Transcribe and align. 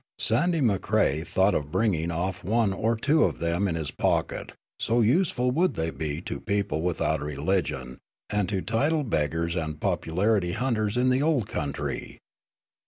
Sandy 0.17 0.61
Macrae 0.61 1.21
thought 1.23 1.53
of 1.53 1.69
bringing 1.71 2.09
off 2.09 2.43
one 2.43 2.73
or 2.73 2.95
two 2.95 3.23
of 3.23 3.37
them 3.37 3.67
in 3.67 3.75
his 3.75 3.91
pocket, 3.91 4.53
so 4.79 4.99
useful 5.01 5.51
would 5.51 5.75
they 5.75 5.91
be 5.91 6.21
to 6.21 6.39
people 6.39 6.81
without 6.81 7.21
a 7.21 7.23
religion, 7.25 7.99
and 8.27 8.49
to 8.49 8.63
title 8.63 9.03
beggars 9.03 9.55
and 9.55 9.79
popularity 9.79 10.53
hunters 10.53 10.97
in 10.97 11.11
the 11.11 11.21
old 11.21 11.47
country. 11.47 12.17